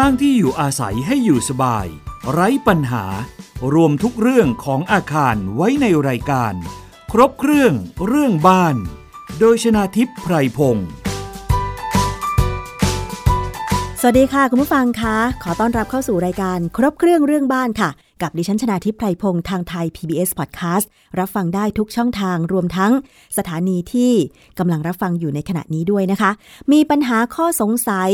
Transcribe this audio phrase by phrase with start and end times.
[0.00, 1.86] สร้างที่อยู่อาศัยให้อยู่สบาย
[2.32, 3.04] ไร้ปัญหา
[3.74, 6.54] รวมทุกเรื่องของอาคารไว้ในรายการ
[7.12, 7.72] ครบเครื่อง
[8.06, 8.76] เรื่องบ้าน
[9.38, 10.88] โดยชนาทิพย์ไพรพงศ์
[14.00, 17.90] สวัสดีค่ะ คุณผู้ฟังคะ ขอต้อนรับเข้าสู่รายการครบเครื่องเรื่องบ้านค่ะ
[18.22, 20.86] กับดิฉันชนาทิพย์ไพรพงศ์ทางไทย PBS Podcast
[21.18, 22.92] รับฟังได้ทุกช่องทางรวมทั้ง
[23.36, 24.12] สถานีที่
[24.58, 26.30] กำลังรับฟังอยู่ในขณะนี้ด้วยนะคะ
[26.72, 28.10] มีปัญหาข้อสงสัย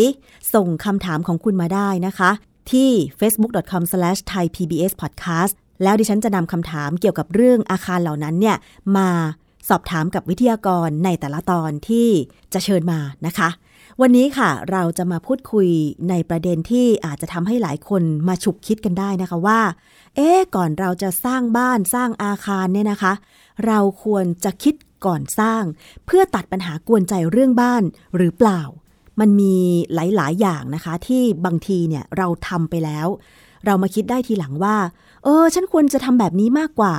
[0.54, 2.30] ส่งคำถามของคุณมาได้นะคะ
[2.72, 8.56] ที่ facebook.com/thaipbspodcast แล้วดิฉันจะนำคำถามเกี่ยวกับเรื่องอาคารเหล่านั้นเนี่ย
[8.96, 9.08] มา
[9.68, 12.08] สอบถามกับวิทยากรในแต่ละตอนที่
[12.52, 13.48] จะเชิญมานะคะ
[14.00, 15.68] วันนี้ค่ะเราจะมาพูดคุย
[16.08, 19.60] ในประเด็นที่อาจจะทำให้หลายคนมาฉุกคิดกันได้นะคะว่า
[20.16, 23.12] เอ๊ก่อนเราจะสร้างบ้านสร้างอาคารเนี่ยนะคะ
[23.66, 24.74] เราควรจะคิด
[25.06, 25.62] ก่อนสร้าง
[26.06, 27.82] เพื่อตัดปัญหากวนใจเรื่องบ้าน
[28.16, 28.60] หรือเปล่า
[29.20, 29.54] มันมี
[29.94, 33.06] หลาย ๆ อย่างนะคะ ที่บางทีเนี่ยเราทำไปแล้ว
[33.66, 34.76] เรามาคิดได้ทีหลังว่า
[35.24, 36.94] เออ ฉันควรจะทำแบบนี้มากกว่า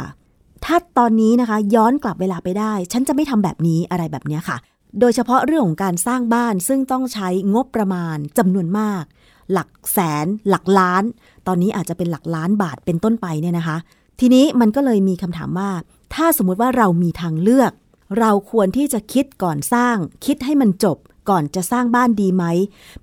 [0.66, 4.58] ถ้าตอนนี้นะคะย้อนกลับเวลาไปได้ ฉันจะไม่ทำแบบนี้อะไรแบบนี้ค่ะ
[5.00, 9.04] โดยเฉพาะเรื่องของการสร้างบ้านซึ่งต้องใช้งบประมาณจำนวนมาก
[9.52, 11.04] หลักแสน หลักล้าน
[11.48, 13.78] ตอนนี้อาจจะเป็นหลักล้านบาทเป็นต้นไปเนี่ยนะคะ
[14.20, 15.72] ทีนี้มันก็เลยมีคำถามว่า
[16.14, 17.72] ถ้าสมมติว่าเรามีทางเลือก
[18.20, 20.98] เราควรที่จะคิดก่อนสร้าง คิดให้มันจบ
[21.30, 22.46] ก่อนจะสร้างบ้านดีไหม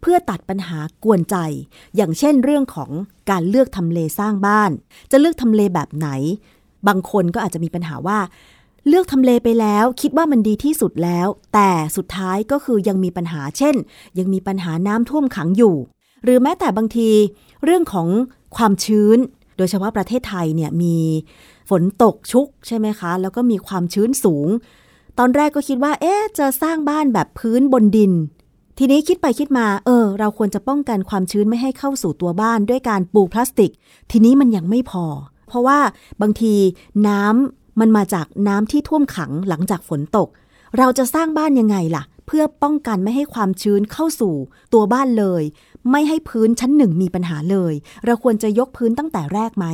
[0.01, 1.37] เพื่อตัดปัญหากวนใจ
[1.97, 2.91] อย่างเช่นเรื่องของ
[3.31, 4.71] การเลือกทำเลสร้างบ้าน
[5.11, 6.09] จะเลือกทำเลแบบไหน
[6.89, 8.19] บางคนก็อาจจะมีปัญหาว่า
[8.89, 13.75] เลือกทำเลไปแล้วคิดว่ามันดีที่สุดแล้ว แต่สุดท้ายก็คือยังมีปัญหาเช่น
[14.19, 15.77] ยังมีปัญหาน้ำท่วมขังอยู่
[16.25, 17.11] หรือแม้แต่บางที
[17.65, 18.09] เรื่องของ
[18.57, 19.19] ความชื้น
[19.57, 20.97] โดยเฉพาะประเทศไทยเนี่ยมี
[21.71, 24.49] ฝนตกชุกใช่ไหมคะ แล้วก็มีความชื้นสูง
[25.19, 28.13] ตอนแรกก็คิดว่า เอ๊ะจะสร้างบ้านแบบพื้นบนดิน
[28.79, 33.71] ทีนี้คิดไปคิดมา เออ เราควรจะป้องกันความชื้นไม่ให้เข้าสู่ตัวบ้านด้วยการปูพลาสติก
[34.11, 35.05] ทีนี้มันยังไม่พอ
[35.49, 35.79] เพราะว่า
[36.23, 36.55] บางที
[37.09, 40.29] น้ำ มันมาจากน้ำที่ท่วมขังหลังจากฝนตก
[40.79, 44.35] เราจะสร้างบ้านยังไงล่ะ เพื่อป้องกันไม่ให้ความชื้นเข้าสู่
[44.73, 45.43] ตัวบ้านเลย
[45.91, 49.67] ไม่ให้พื้นชั้นหนึ่งมีปัญหาเลย เราควรจะยกพื้นตั้งแต่แรกไหม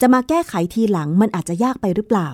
[0.00, 2.30] จะมาแก้ไขทีหลังมันอาจจะยากไปหรือเปล่า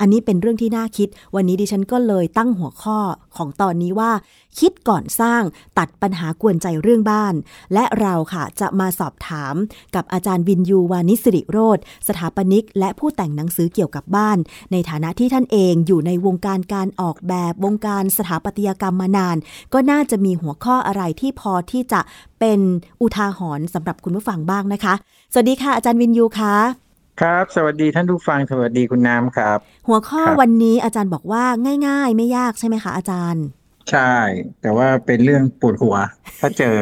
[0.00, 2.98] อันนี้เป็นเรื่องที่น่าคิด วันนี้ดิฉันก็เลยตั้งหัวข้อ
[3.36, 4.12] ของตอนนี้ว่า
[4.58, 5.42] คิดก่อนสร้าง
[5.78, 7.34] ตัดปัญหากวนใจเรื่องบ้าน
[7.74, 9.54] และเราค่ะจะมาสอบถาม
[9.94, 14.38] กับอาจารย์วินยูวานิสิริโรธสถาปนิก และผู้แต่งหนังสือเกี่ยวกับบ้าน
[14.72, 19.36] ในฐานะที่ท่านเองอยู่ในวงการการออกแบบวงการสถาปัตยกรรมมานาน
[19.72, 22.00] ก็น่าจะมีหัวข้ออะไรที่พอที่จะ
[22.40, 22.60] เป็น
[23.00, 24.94] อุทาหรณ์สำหรับคุณผู้ฟังบ้างนะคะ
[25.32, 26.89] สวัสดีค่ะอาจารย์วินยูค่ะ
[27.20, 29.58] ครับ สวัสดีท่านผู้ฟัง สวัสดีคุณน้ำครับ
[29.88, 31.44] หัวข้อวันนี้อาจารย์บอกว่า
[31.86, 33.44] ง่าย ๆ ไม่ยากใช่ไหมคะอาจารย์
[33.90, 34.14] ใช่
[34.62, 35.96] แต่ว่าเป็นเรื่องปวดหัว
[36.40, 36.76] ถ้าเจอ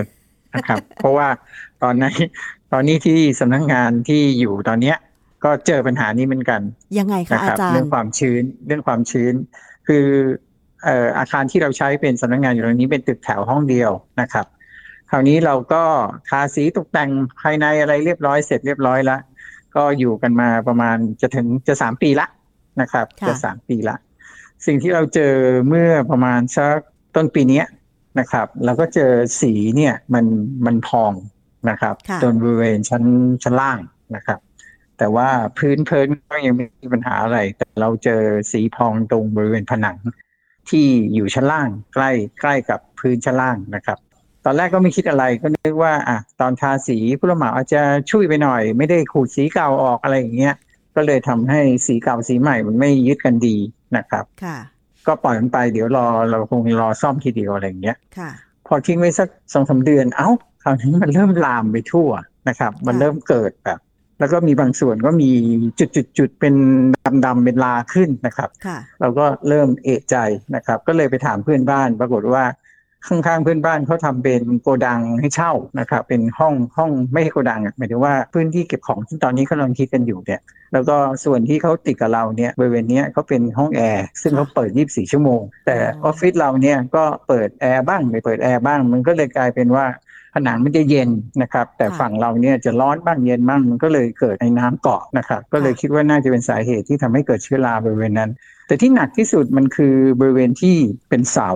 [0.54, 1.28] นะครับ เพราะว่า
[1.82, 2.12] ตอนนี้
[2.72, 4.96] ตอนนี้ที่สำนักงงานที่อยู่ตอนเนี้ย
[5.44, 6.60] ก็เจอปัญหานี้เหมือนกัน
[6.98, 9.34] ยังไงคะอาจารย์เรื่องความชื้นเรื่องความชื้น
[9.88, 10.04] คือ
[10.84, 13.90] เอ่ออาคารที่เราใช้เป็นสำนักงงานอยู่ตรงนี้เป็นตึกแถวห้องเดียว
[14.20, 14.46] นะครับ
[15.10, 15.82] คราวนี้เราก็
[16.28, 17.10] ทาสีตกแต่ง
[17.40, 19.20] ภายในอะไรเรียบร้อยเสร็จเรียบร้อยแล้ว
[19.76, 22.26] ก็อยู่กันมาประมาณจะถึงจะสามปีละ
[22.80, 23.96] นะครับ จะสามปีละ
[24.66, 25.34] สิ่งที่เราเจอ
[25.68, 26.78] เมื่อประมาณสัก
[27.16, 27.62] ต้นปีนี้
[28.18, 30.26] นะครับ เราก็เจอสีเนี่ยมัน
[30.66, 31.12] มันพอง
[31.70, 33.04] นะครับจนบริเวณชั้น
[33.42, 33.78] ชั้นล่าง
[34.16, 34.40] นะครับ
[34.98, 39.96] แต่ว่าพื้นเพินก็ยังไม่มีปัญหาอะไร แต่เราเจอสีพองตรงบริเวณผนัง
[40.70, 43.98] ที่อยู่ชั้นล่างใกล้ใกล้กับพื้นชั้นล่างนะครับ
[44.48, 50.54] อนแรกก็ไม่คิดอะไรก็นึกว่าอะตอนทาสีผู้รับเหมาอาจจะช่วยไปหน่อย ไม่ได้ขูดสีเก่าออกอะไรอย่างเงี้ย
[50.96, 53.56] ก็เลยทำให้สีเก่าสีใหม่มันไม่ยึดกันดี
[53.96, 54.58] นะครับ ค่ะ
[55.06, 58.30] ก็ปล่อยมันไปเดี๋ยวรอเราคงรอซ่อมทีเดียวอะไรอย่างเงี้ยค่ะ
[58.66, 60.28] พอทิ้งไว้สักสองสาเดือนเอ้า
[60.62, 62.08] คราวนี้มันเริ่มลามไปทั่ว
[62.48, 63.78] นะครับ มันเริ่มเกิดแบบ
[64.20, 65.30] แล้วก็มีบางส่วนก็มี
[66.18, 66.54] จุดๆเป็น
[67.24, 68.50] ดำๆเป็นลาขึ้นนะครับ
[69.00, 70.16] เราก็เริ่มเอะใจ
[70.54, 72.44] นะครับ ก็เลยไปถามเพื่อนบ้าน ปรากฏว่า
[73.08, 80.40] ข้างๆเพื่อนบ้านเขาทำเป็นโกดังให้เช่านะครับเป็นห้องห้องไม่ใช่โกดังหมายถึงว่าพื้นที่เก็บของที่ตอนนี้เขากำลังคิดกันอยู่เนี่ย
[80.72, 89.86] แล้วก็ส่วนที่เขาติดกับเราเนี่ยบริเวณนี้เขาเป็นห้องแอร์ซึ่งเขาเปิด 24 ชั่วโมง แต่ออฟฟิศเราเนี่ยก็เปิดแอร์บ้างไม่เปิดแอร์บ้าง มันก็เลยกลายเป็นว่า
[90.34, 91.10] ผนังมันจะเย็น
[91.42, 98.30] นะครับ แต่ฝั่งเราเนี่ยจะร้อนบ้างเย็นบ้างมันก็เลยเกิดในน้ำเกาะนะครับ ก็เลยคิดว่าน่าจะเป็นสาเหตุที่ทำให้เกิดเชื้อราบริเวณนั้น
[98.66, 100.76] แต่ที่หนักที่สุดมันคือบริเวณที่
[101.08, 101.50] เป็นเสา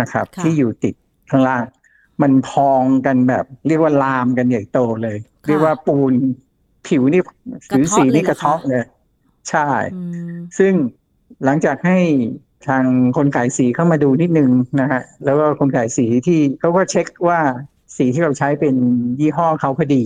[0.00, 0.94] นะครับ ที่อยู่ติด
[1.30, 1.64] ข้างล่าง
[2.22, 6.12] มันพองกันแบบ เรียกว่าลามกันใหญ่โตเลย เรียกว่าปูน
[6.86, 7.22] ผิวนี่
[7.70, 8.84] ผิวสีนี่กระเทาะเลย
[9.50, 9.68] ใช่
[10.58, 10.72] ซึ่ง
[11.44, 11.98] หลังจากให้
[12.68, 12.84] ทาง
[13.16, 14.50] คนขายสีเข้ามาดูนิดนึง
[14.80, 17.40] นะฮะแล้วก็คนขายสีที่เขาก็เช็คว่า
[17.96, 18.74] สีที่เราใช้เป็น
[19.20, 20.02] ยี่ห้อเขาพอดี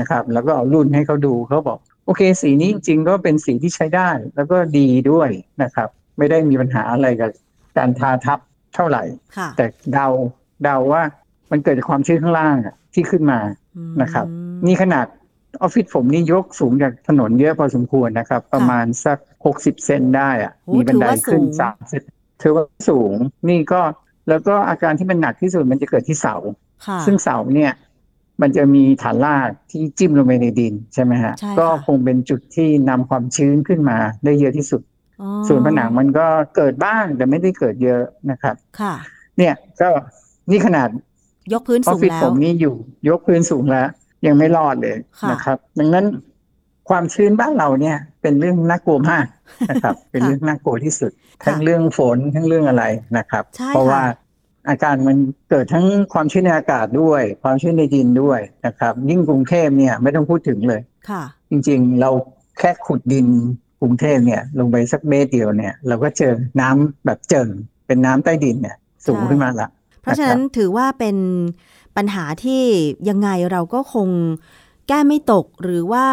[0.00, 5.30] นะครับ แล้วก็เอารุ่นให้เขาดูเขาบอก โอเค สีนี้จริงๆก็เป็นสีที่ใช้ได้ แล้วก็ดีด้วย
[5.62, 5.88] นะครับ
[6.18, 7.30] ไม่ได้มีปัญหาอะไรกับ
[7.76, 8.38] การทาทับ
[8.74, 9.02] เท่าไหร่
[9.56, 10.06] แต่เดา
[10.64, 11.02] เดาว่า
[11.50, 12.56] มันเกิดจากความชื้นข้างล่าง
[12.94, 13.40] ที่ขึ้นมา
[14.02, 14.26] นะครับ
[14.66, 15.06] นี่ขนาด
[15.62, 22.02] ออฟฟิศผมนี่ยกสูงจากถนนเยอะพอสมควรนะครับ ประมาณสักหกสิบเซนได้อะมีบันไดขึ้นสามเซน
[22.42, 23.14] ถือว่าสูง
[23.48, 23.80] นี่ก็
[24.28, 26.36] แล้วก็อาการที่มันหนักที่สุดมันจะเกิดที่เสา
[27.06, 27.72] ซึ่งเสาเนี่ย
[28.42, 34.80] มันจะมีฐานรากที่จิ้มลงไปในดินใช่ไหมฮะ ก็คงเป็นจุดที่นำความชื้นขึ้นมาได้เยอะที่สุด
[35.48, 36.26] ส่วนผนังมันก็
[36.56, 38.94] เกิดบ้างแต่ไม่ได้เกิดเยอะนะครับ ค่ะ
[39.38, 39.88] เนี่ยก็
[40.50, 40.88] นี่ขนาด
[41.52, 42.74] ยกพื้นสูงแล้วผมนี่อยู่
[43.08, 43.88] ยกพื้นสูงแล้ว
[44.26, 44.96] ยังไม่รอดเลย
[45.30, 46.06] นะครับ ดังนั้น
[46.88, 49.26] ความชื้นบ้านเราเนี่ย เป็นเรื่องน่ากลัวมาก
[49.70, 51.10] นะครับ เป็นเรื่องน่ากลัวที่สุด
[51.44, 52.84] ทั้งเรื่องฝนทั้งเรื่องอะไร
[53.18, 54.02] นะครับ เพราะว่า
[54.68, 55.16] อาการมัน
[55.50, 62.10] เกิดทั้งความชื้นในอากาศด้วย ความชื้นในดินด้วยนะครับ ยิ่งกรุงเทพเนี่ยไม่ต้องพูดถึงเลยค่ะ จริงๆเรา
[62.58, 67.48] แค่ขุดดินก รุงเทพเนี่ยลงไปสักเมตรเดียวเนี่ย เราก็เจอน้ำแบบเจิ่ง
[67.86, 68.76] เป็นน้ำใต้ดินเนี่ย
[69.06, 69.68] สูงขึ้นมาละ
[70.02, 71.16] เพราะฉะนั้นถือว่าเป็น
[71.96, 72.62] ปัญหาที่
[73.08, 74.08] ยังไงเราก็คง
[74.88, 76.06] แก้ไม่ตกหรือว่า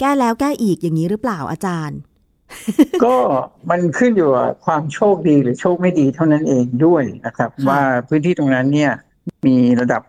[0.00, 1.98] แก้แล้วแก้อีกอย่างนี้หรือเปล่าอาจารย์
[3.04, 3.14] ก็
[3.70, 8.92] มันขึ้นอยู่กับความโชคดีหรือโชคไม่ดีเท่านั้นเองด้วยนะครับ ว่าพื้นที่ตรงนั้นเนี่ย
[9.46, 10.02] มีระดับ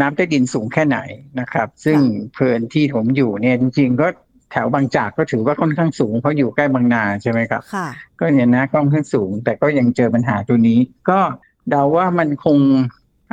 [0.00, 0.98] น้ำใต้ดินสูงแค่ไหน
[1.40, 1.98] นะครับ ซึ่ง
[2.32, 4.08] เพลินที่ผมอยู่เนี่ยจริง ๆ ก็
[4.52, 7.62] แถวบางจากก็ถือว่าค่อนข้างสูงเพราะอยู่ใกล้บางนาใช่ไหมครับ
[8.18, 10.78] ก็เนี่ยนะค่อนข้างสูง แต่ก็ยังเจอปัญหาตัวนี้
[11.10, 11.20] ก็
[11.70, 12.58] เดาว่ามันคง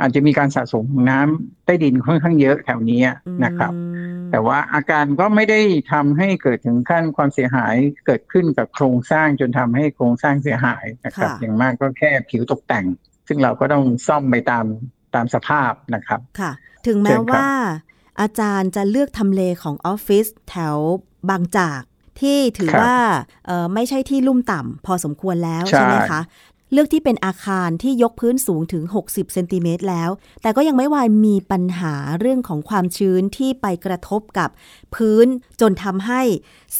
[0.00, 3.00] อาจจะมีการสะสมน้ำใต้ดินค่อนข้างเยอะแถวนี้
[3.44, 3.72] นะครับ
[4.30, 5.60] แต่ว่าอาการก็ไม่ได้
[5.92, 7.74] ทำให้เกิดถึงขั้นความเสียหาย
[8.06, 12.86] เกิดขึ้นกับโครงสร้างจนทำให้โครงสร้างเสียหายนะครับ อย่างมากก็แค่ผิวตกแต่ง
[13.28, 14.64] ซึ่งเราก็ต้องซ่อมไปตาม
[15.14, 16.52] ตามสภาพนะครับ ค่ะ
[16.86, 17.46] ถึงแม้ว่า
[18.20, 20.76] อาจารย์จะเลือกทำเลของออฟฟิศแถว
[21.30, 21.80] บางจาก
[22.20, 22.94] ที่ถือว่า
[23.74, 26.20] ไม่ใช่ที่ลุ่มต่ำพอสมควรแล้วใช่ไหมคะ
[26.72, 30.10] เลือกที่เป็นอาคารที่ยกพื้นสูงถึง 60 เซนติเมตรแล้ว
[30.42, 34.50] แต่ก็ยังไม่วายมีปัญหาเรื่องของความชื้นที่ไปกระทบกับ
[34.94, 35.26] พื้น
[35.60, 36.22] จนทำให้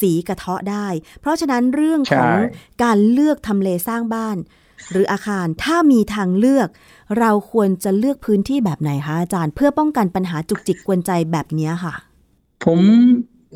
[0.00, 0.87] สีกระเทาะได้
[1.20, 2.37] เพราะฉะนั้นเรื่องของ
[2.82, 4.37] การเลือกทำเลสร้างบ้าน
[4.91, 6.69] หรืออาคารถ้ามีทางเลือก
[7.19, 11.94] เราควรจะเลือกพื้นที่แบบไหนคะอาจารย์ เพื่อป้องกันปัญหาจุกจิกกวนใจแบบนี้ค่ะ
[12.65, 12.81] ผม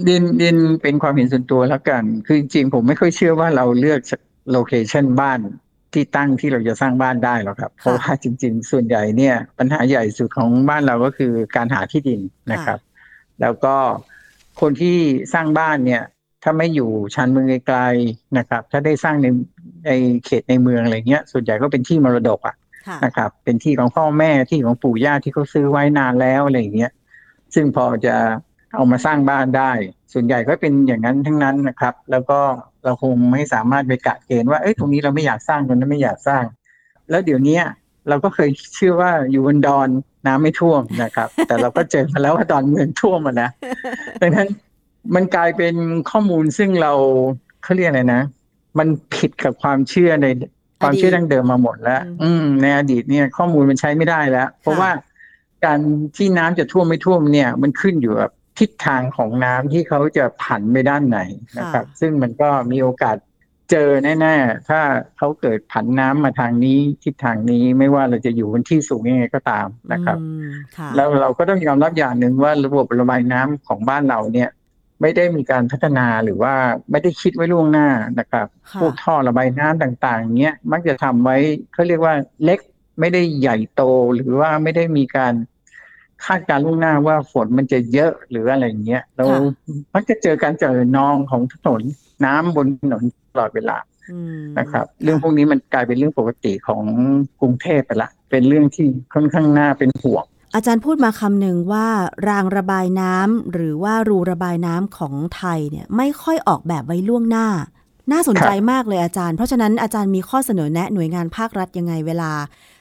[0.05, 4.00] เดินเดินเป็นความเห็นส่วนตัวแล้วกัน คือจริงๆผมไม่ค่อยเชื่อว่าเราเลือก
[4.50, 5.38] โลเคชันบ้าน
[5.93, 12.20] ที่ตั้งที่เราจะสร้างบ้านได้หรอกครับ เพราะว่าจริง ๆ ส่วนใหญ่เนี่ยปัญหาใหญ่สุดของบ้านเราก็คือการหาที่ดิน
[12.53, 12.79] นะครับ
[13.41, 13.77] แล้วก็
[14.61, 14.97] คนที่
[15.35, 16.03] สร้างบ้านเนี่ย
[16.43, 19.27] ถ้าไม่อยู่ชานเมืองไกลๆนะครับ ถ้าได้สร้างใน
[19.86, 19.90] ใน
[20.25, 22.56] เขตในเมืองอะไรเงี้ย ส่วนใหญ่ก็เป็นที่มรดกอะ
[23.04, 26.92] นะครับ เป็นที่ของพ่อแม่ที่ของปู่ย่าที่เขาซื้อไว้นานแล้วอะไรอย่างเงี้ย
[27.54, 28.16] ซึ่งพอจะ
[28.75, 29.72] เอามาสร้างบ้านได้
[30.12, 32.38] ส่วนใหญ่ก็เป็นอย่างนั้นทั้งนั้นนะครับ แล้วก็
[32.84, 36.44] เราคงไม่สามารถไปกะเกณฑ์ว่าเอ้ยตรงนี้เราไม่อยากสร้างตรงนั้นไม่อยากสร้าง
[37.10, 37.58] แล้วเดี๋ยวนี้
[38.08, 39.88] เราก็เคยเชื่อว่าอยู่บนดอน
[40.26, 43.50] น้ำไม่ท่วมนะครับ แต่เราก็เจอมาแล้วว่าดอนเมืองท่วมมาแล้ว
[44.20, 44.48] ดังนั้น
[45.14, 45.75] มันกลายเป็น
[46.10, 46.92] ข้อมูลซึ่งเรา
[47.62, 48.22] เขาเรียกอะไรนะ
[48.79, 50.27] มันผิดกับความเชื่อใน
[50.81, 54.91] ความเชื่อดั้งเดิมมาหมดแล้ว อืม ในอดีตเนี่ย ข้อมูลมันใช้ไม่ได้แล้ว เพราะว่า
[55.65, 55.79] การ
[56.17, 61.20] ที่น้ำจะท่วมไม่ท่วมเนี่ย มันขึ้นอยู่กับทิศทางของน้ำที่เขาจะผันไปด้านไหน
[61.58, 63.17] นะครับ ซึ่งมันก็มีโอกาส
[63.70, 63.89] เจอ
[64.20, 64.81] แน่ๆ ถ้า
[65.17, 70.19] เขาเกิดผันน้ำมาทางนี้ทิศทางนี้ไม่ว่าเราจะอยู่บนที่สูงยังไงก็ตามนะครับ
[70.96, 74.48] แล้วเราก็ต้องยอมรับอย่างหนึ่งว่าระบบระบายน้ำของบ้านเราเนี่ย
[75.01, 76.55] ไม่ได้มีการพัฒนาหรือว่า
[76.91, 78.46] ไม่ได้คิดไว้ล่วงหน้านะครับ
[78.81, 81.36] พวกท่อระบายน้ำต่างๆเนี้ยมักจะทำไว้
[81.72, 82.60] เขาเรียกว่าเล็ก
[83.01, 83.82] ไม่ได้ใหญ่โต
[84.15, 85.34] หรือว่าไม่ได้มีการ
[86.24, 89.24] คาดการล่วงหน้าว่าฝนมันจะเยอะหรืออะไรเงี้ยเรา
[89.94, 91.82] มักจะเจอการเจอนองของถนน
[92.24, 93.77] น้ำบนถนนตลอดเวลา
[94.58, 96.82] นะครับ เรื่องพวกนี้มันกลายเป็นเรื่องปกติของ
[97.41, 100.24] กรุงเทพไปละ เป็นเรื่องที่ค่อนข้างน่าเป็นห่วง
[100.55, 101.87] อาจารย์พูดมาคำหนึ่งว่า
[102.29, 107.46] รางระบายน้ำหรือว่ารูระบายน้ำของไทยเนี่ยไม่ค่อยออกแบบไว้ล่วงหน้า
[108.13, 112.32] น่าสนใจมากเลยอาจารย์ เพราะฉะนั้นอาจารย์มีข้อเสนอแนะหน่วยงานภาครัฐยังไงเวลา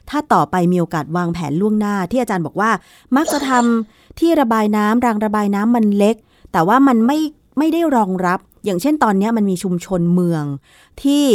[0.09, 2.71] ถ้าต่อไปมีโอกาสวางแผนล่วงหน้า ที่อาจารย์บอกว่า
[3.15, 6.15] มักจะทำที่ระบายน้ำรางระบายน้ำมันเล็ก
[6.51, 7.19] แต่ว่ามันไม่
[7.57, 10.43] ไม่ได้รองรับ อย่างเช่นตอนนี้มันมีชุมชนเมือง
[11.03, 11.25] ที่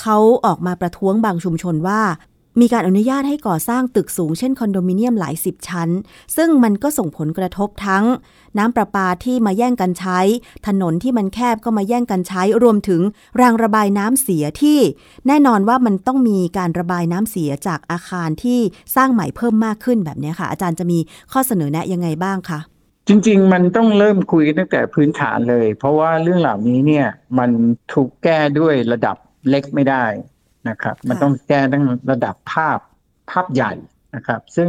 [0.00, 0.16] เขา
[0.46, 2.00] ออกมาประท้วงบางชุมชนว่า
[2.60, 5.88] มีการอนุญาตให้ก่อสร้างตึกสูงเช่นคอนโดมิเนียมหลายสิบชั้น
[6.36, 8.04] ซึ่งมันก็ส่งผลกระทบทั้ง
[8.58, 10.18] น้ำประปาที่มาแย่งกันใช้
[10.66, 13.00] ถนนที่มันแคบก็มาแย่งกันใช้ รวมถึง
[13.40, 14.78] รางระบายน้ำเสียที่
[15.26, 18.60] แน่นอนว่ามันต้องมีการระบายน้ำเสียจากอาคารที่
[18.96, 20.98] สร้างใหม่เพิ่มมากขึ้นแบบนี้ค่ะ อาจารย์จะมี
[21.32, 22.60] ข้อเสนอแนะยังไงบ้างคะ
[23.08, 27.06] จริง ๆ มันต้องเริ่มคุยตั้งแต่พื้นฐานเลย เพราะว่าเรื่องเหล่านี้เนี่ย
[27.38, 27.50] มัน
[27.92, 29.16] ถูกแก้ด้วยระดับ
[29.48, 30.04] เล็กไม่ได้
[30.68, 32.78] นะครับ มันต้องแก้ตั้งระดับภาพ
[33.30, 33.72] ภาพใหญ่
[34.14, 34.68] นะครับ ซึ่ง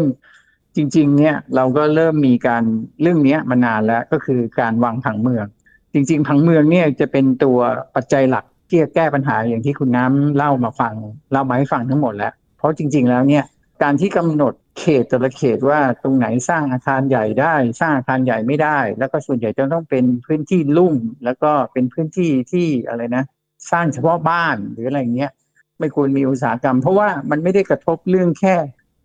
[0.75, 2.63] จริง ๆ เนี่ยเราก็เริ่มมีการ
[3.01, 5.46] เรื่องนี้มานานแล้วก็คือการวางผังเมือง
[5.94, 7.58] จริง ๆ ผังเมืองเนี่ยจะเป็นตัว
[7.96, 10.94] ปัจจัยหลักที่จะแก้ปัญหาอย่างที่คุณน้ำเล่ามาฟัง
[11.32, 13.44] เล่ามาให้ฟังทั้งหมดแล้ว เพราะจริง ๆ แล้วเนี่ย
[13.84, 23.24] การที่กำหนดเขตแต่ละเขตว่าตรงไหนสร้างอาคารใหญ่ได้ สร้างอาคารใหญ่ไม่ได้ แล้วก็ส่วนใหญ่จะต้องเป็นพื้นที่ลุ่ม แล้วก็เป็นพื้นที่ที่อะไรนะ
[23.72, 25.32] สร้างเฉพาะบ้านหรืออะไรเงี้ย
[25.80, 28.56] ไม่ควรมีอุตสาหกรรม เพราะว่ามันไม่ได้กระทบเรื่องแค่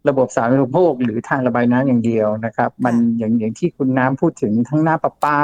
[0.09, 5.38] ระบบสาธารณูปโภคหรือทางระบายน้ำอย่างเดียวนะครับ มันอย่างอย่างที่คุณน้ำพูดถึงทั้งน้ำประปา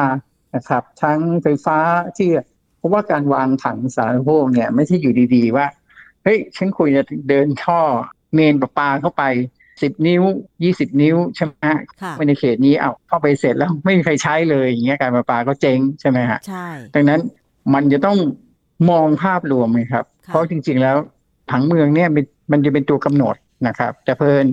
[0.57, 1.79] นะครับ ทั้งไฟฟ้า
[2.17, 2.31] ที่
[2.79, 5.67] เพราะว่าการวางถังสาธารณูปโภคเนี่ยไม่ใช่อยู่ดีๆว่า
[6.25, 7.81] เฮ้ยฉันคุยจะเดินท่อ
[8.35, 9.25] เมนประปาเข้าไป
[9.83, 10.23] สิบนิ้ว
[10.65, 11.81] ยี่สิบนิ้วใช่ไหมฮะ
[12.17, 17.21] ไปในเขตนี้เอาเข้าไปเสร็จแล้วไม่มีใครใช้เลยอย่างเงี้ยการประปาก็เจ๊งใช่ไหมฮะใช่ดังนั้น
[17.75, 18.19] มันจะต้อง
[18.91, 20.97] มองภาพรวมไงครับ เพราะจริง ๆแล้ว
[21.51, 22.09] ผังเมืองเนี่ย
[22.53, 24.47] มันจะเป็นตัวกำหนดนะครับ แต่เพลิน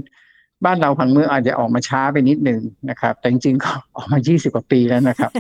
[0.66, 5.32] บ้านเราผังเมืองอาจจะออกมาช้าไปนิดหนึ่งนะครับ แต่จริงๆก็ออกมา 20 กว่าปีแล้วนะครับ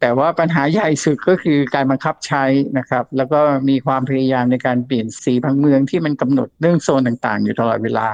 [0.00, 2.44] แต่ว่าปัญหาใหญ่สุดก็คือการบังคับใช้
[2.78, 8.06] นะครับ แล้วก็มีความพยายามในการเปลี่ยนสีผังเมืองที่มันกำหนดเรื่องโซนต่างๆ อยู่ตลอดเวลา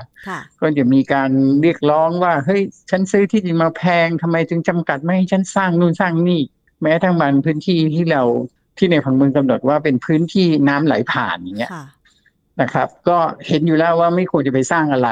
[0.60, 1.30] ก็จะมีการ
[1.62, 6.40] เรียกร้องว่าเฮ้ยฉันซื้อที่ดินมาแพงทำไมถึงจำกัดไม่ให้ฉันสร้างนู่นสร้างนี่
[6.82, 8.22] แม้ทั้งมันพื้นที่ที่เรา
[8.78, 11.70] ที่ในผังเมืองกำหนดว่าเป็นพื้นที่น้ำไหลผ่านอย่างเงี้ย
[12.62, 15.11] นะครับ ก็เห็นอยู่แล้วว่าไม่ควรจะไปสร้างอะไร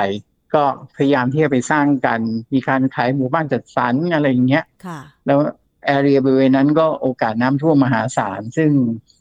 [0.55, 0.65] ก็
[0.97, 2.21] พยายามที่จะไปสร้างกัน
[2.53, 4.65] มีการขายหมู่บ้านจัดสรรอะไรอย่างเงี้ย
[5.27, 5.39] แล้ว
[5.87, 8.71] แอเรียบริเวณนั้นก็โอกาสน้ำท่วมมหาศาล ซึ่ง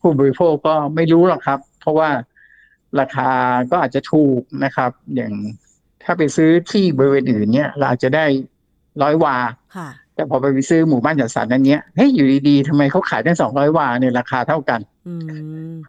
[0.02, 2.10] ผู้บริโภคก็ไม่รู้หรอกครับ เพราะว่า
[3.00, 3.32] ราคา
[3.72, 5.34] ก็อาจจะถูกนะครับ อย่าง
[6.04, 8.26] ถ้าไปซื้อที่บริเวณอื่นเนี่ย เราอาจจะได้
[9.02, 9.38] ร้อยวา
[10.18, 14.80] แต่พอไปไปซื้อหมู่บ้านจัดสรรนั้นเนี้ยเฮ้ยอยู่ดีๆทำไมเขาขายได้สองร้อยวาเนี่ยราคาเท่ากัน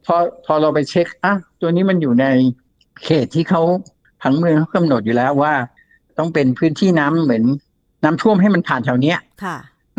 [0.07, 0.17] พอ
[0.47, 2.27] พอเราไปเช็คอะตัวนี้มันอยู่ใน
[3.05, 3.63] เขตที่เขา
[4.23, 5.55] ผังเมืองเขากำหนดอยู่แล้วว่า
[6.19, 7.45] ต้องเป็นพื้นที่น้ำเหมือน
[8.05, 9.19] น้ำท่วมให้มันผ่านแถวเนี้ย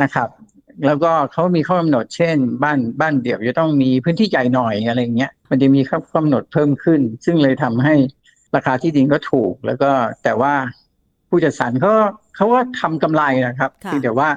[0.02, 0.30] นะครับ
[0.86, 7.96] แล้วก็เขามีข้อกำหนดเช่น บ้านบ้านเดี่ยวจะต้องมีพื้นที่ใหญ่หน่อยอะไรเงี้ยมันจะมีข้อกำหนดเพิ่มขึ้น ซึ่งเลยทำให้
[8.56, 9.92] ราคาที่ดินก็ถูก แล้วก็
[10.24, 10.54] แต่ว่า
[11.30, 11.94] ผู้จัดสรรเขา
[12.40, 14.30] เขาก็ทำกำไรนะครับที่แต่ว่า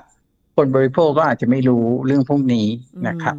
[0.56, 2.66] คนบริโภคก็อาจจะไม่รู้เรื่องพวกนี้
[3.08, 3.36] นะครับ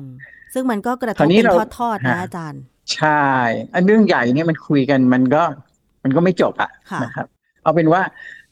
[0.53, 1.45] ซึ่งมันก็กระทบเป็น
[1.79, 2.61] ทอดๆนะอาจารย์
[2.95, 3.25] ใช่
[3.73, 5.43] อันเรื่องใหญ่เนี่ยมันคุยกันมันก็
[6.03, 6.71] มันก็ไม่จบอะ
[7.03, 7.25] นะครับ
[7.63, 8.01] เอาเป็นว่า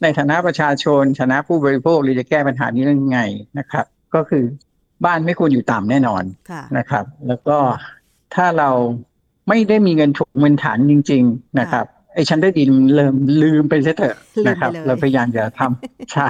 [0.02, 3.20] ในฐานะประชาชนฐานะผู้บริโภคเราจะแก้ปัญหานี้ยังไง
[3.60, 4.44] นะครับ ก็คือ
[5.06, 6.24] บ้านไม่ควรอยู่ต่ำแน่นอน
[6.78, 7.58] นะครับ แล้วก็
[8.36, 8.70] ถ้าเรา
[9.48, 14.16] ไม่ได้มีเงินถุงเงินฐานจริง ๆ นะครับ ไอ้ชั้นได้ดินเริ่มลืมไปเถอะ
[14.48, 16.30] นะครับ เราพยายามจะทำใช่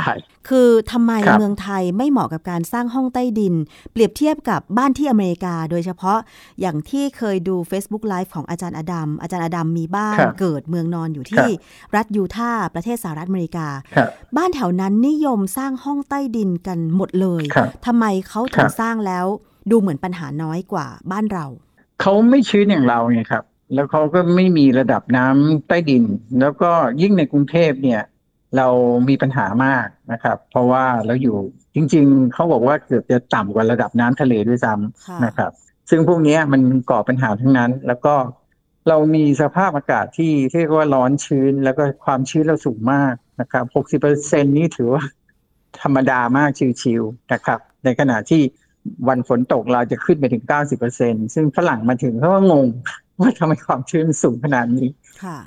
[0.50, 3.54] คือทำไมเมืองไทยไม่เหมาะกับการสร้างห้องใต้ดิน
[3.92, 6.20] เปรียบเทียบกับบ้านที่อเมริกา โดยเฉพาะ
[6.62, 11.48] อย่างที่เคยดู Facebook Live ของอาจารย์อดัมอาจารย์อดัมมีบ้านเกิดเมืองนอนอยู่ที่
[11.96, 13.68] รัฐยูทาห์ประเทศสหรัฐอเมริกา
[14.38, 17.44] บ้านแถวนั้นนิยมสร้างห้องใต้ดินกันหมดเลย
[17.86, 19.26] ทำไมเขาถึงสร้างแล้ว
[19.72, 21.46] ดูเหมือนปัญหาน้อยกว่าบ้านเรา
[22.02, 23.44] เขาไม่ชื้นอย่างเราไงครับ
[23.74, 26.04] แล้วเขาก็ไม่มีระดับน้ำใต้ดิน
[26.42, 28.02] แล้วก็ยิ่งในกรุงเทพเนี่ย
[28.58, 28.68] เรา
[29.10, 31.38] มีปัญหามากนะครับ เพราะว่าเราอยู่
[31.76, 35.52] จริง ๆเขาบอกว่าเกือบจะต่ำกว่าระดับน้ำทะเลด้วยซ้ำนะครับ
[35.90, 38.16] ซึ่งพวกนี้มันก่อปัญหาทั้งนั้น แล้วก็
[38.90, 45.04] เรามีสภาพอากาศที่เรียกว่าร้อนชื้น แล้วก็ความชื้นเราสูงมากนะครับหกสิบเปอร์เซ็นนี้ถือว่า
[45.82, 46.50] ธรรมดามาก
[46.82, 48.42] ชิวๆนะครับ ในขณะที่
[49.08, 52.68] วันฝนตกเราจะขึ้นไปถึงเก้าสิบเปอร์เซ็นซึ่งฝรั่งมาถึงเขาก็งง
[53.22, 54.88] ว่าทำไมความชื้นสูงขนาดนี้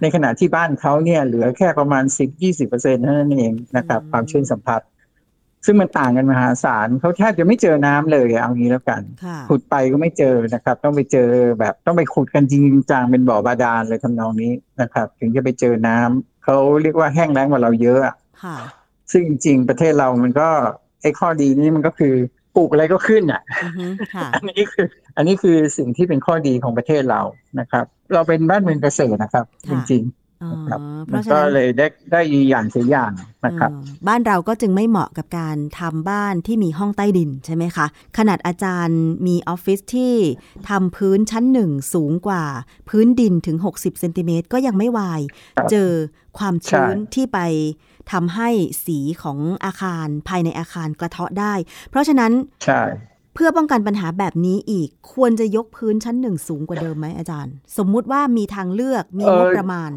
[0.03, 4.81] ในขณะที่บ้านเขาเนี่ยเหลือแค่ประมาณสิบยี่สิบเปอร์เซ็นต์เท่านั้นเองนะครับ ความชื้นสัมผัส
[5.67, 9.03] ซึ่งมันต่างกันมหาศาลเขาแทบจะไม่เจอน้ำเลยเอางี้แล้วกัน
[9.49, 11.29] ขุดไปก็ไม่เจอนะครับ ต้องไปเจอ
[11.61, 18.01] แบบต้องไปขุดกันจริงจังเป็นบ่อบาดาลเลยทำนองนี้นะครับ ถึงจะไปเจอน้ำเขาเรียกว่าแห้งแล้งกว่าเราเยอะ
[19.13, 20.49] ซึ่งจริงประเทศเรามันก็
[21.03, 22.15] ไอ้ข้อดีนี้มันก็คือ
[22.57, 23.43] ปลูกอะไรก็ขึ้นอะ
[24.35, 27.21] อันนี้คืออันนี้คือสิ่งที่เป็นข้อดีของประเทศเรา
[27.61, 30.05] นะครับ เราเป็นบ้านเมืองเกษตรนะครับ จริง
[30.53, 30.81] นะครับ
[31.13, 32.21] มันก็เลยได้ได้
[32.51, 33.13] อย่างเสียอย่าง
[33.47, 33.71] นะครับ
[34.09, 37.87] บ้านเราก็จึงไม่เหมาะกับการทำบ้านที่มีห้องใต้ดินใช่ไหมคะ
[38.19, 40.15] ขนาดอาจารย์มีออฟฟิศที่
[40.69, 42.45] ทำพื้นชั้นหนึ่งสูงกว่า
[42.89, 45.21] พื้นดินถึง 60เซนติเมตรก็ยังไม่วาย
[45.71, 45.91] เจอ
[46.39, 47.39] ความชื้นที่ไป
[48.13, 48.49] ทำให้
[48.87, 51.55] สีของอาคารภายในอาคารกระเทาะได้
[51.91, 52.33] เพราะฉะนั้น
[52.65, 52.83] ใช่
[53.35, 59.91] เพื่อป้องกันปัญหาแบบนี้อีกควรจะยกพื้นชั้นหนึ่งสูงกว่าเดิมไหมอาจารย์ สมมุติว่ามีทางเลือกมีงบประมาณ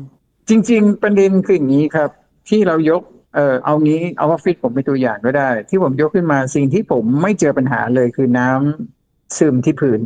[0.49, 2.09] จริง ๆ ประเด็นคืออย่างนี้ครับ
[2.49, 3.01] ที่เรายก
[3.35, 9.99] เออเอางี้เอาออฟฟิศผมเป็นตัวอย่างก็ได้ ที่ผมยกขึ้นมาสิ่งที่ผมไม่เจอปัญหาเลยคือน้ำซึมที่พื้น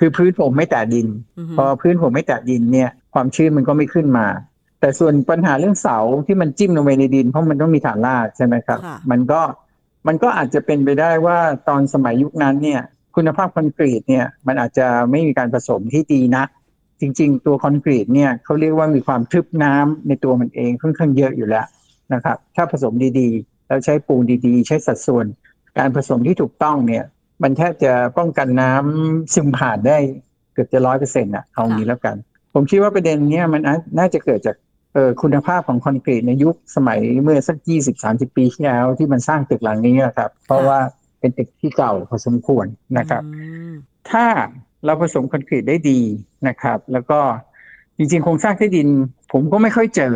[0.00, 1.06] คือพื้นผมไม่แตะดิน
[1.56, 4.26] พอพื้นผมไม่แตะดินเนี่ย ความชื้นมันก็ไม่ขึ้นมา
[4.80, 8.80] แต่ส่วนปัญหาเรื่องเสาที่มันจิ้มลงไปในดิน เพราะมันต้องมีฐานรากใช่ไหมครับ
[9.10, 9.40] มันก็
[10.06, 12.80] มันก็อาจจะเป็นไปได้ว่าตอนสมัยยุคนั้นเนี่ย
[13.16, 16.44] คุณภาพคอนกรีตเนี่ยมันอาจจะไม่มีการผสมที่ดีนะ
[17.00, 21.66] จริง ๆ ตัวคอนกรีตเนี่ยเขาเรียกว่ามีความทึบน้ำในตัวมันเองค่อนข้างเยอะอยู่แล้ว
[22.14, 25.26] นะครับ ถ้าผสมดีๆ แล้วใช้ปูนดีๆ ใช้สัดส่วน
[25.78, 27.04] การผสมที่ถูกต้องเนี่ย
[27.42, 29.98] มันแทบจะป้องกันน้ำซึมผ่านได้
[30.52, 32.16] เกือบจะร้อยเปอร์เซ็นต์อะเอางี้แล้วกัน
[32.54, 33.62] ผมคิดว่าประเด็นเนี้ยมัน
[33.98, 34.56] น่าจะเกิดจาก
[35.22, 40.78] คุณภาพของคอนกรีตในยุคสมัยเมื่อสักยี่สิบสามสิบปีที่แล้วที่มันสร้างตึกหลังนี้ครับ เพราะว่า
[41.20, 42.66] เป็นตึกที่เก่าพอสมควร
[42.98, 43.22] นะครับ
[44.10, 44.26] ถ้า
[44.84, 46.00] เราผสมคอนกรีตได้ดี
[46.48, 47.20] นะครับ แล้วก็
[47.98, 48.88] จริงๆโครงสร้างที่ดิน
[49.32, 50.12] ผมก็ไม่ค่อยเจอ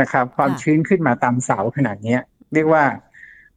[0.00, 2.16] นะครับ ความชื้นขึ้นมาตามเสาขนาดนี้
[2.54, 2.84] เรียกว่า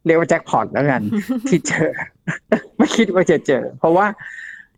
[0.06, 1.02] เรียกว่าแจ็คพอตแล้วกัน
[1.50, 1.90] ที่เจอ
[2.78, 4.08] ไม่คิดว่าจะเจอ เพราะว่า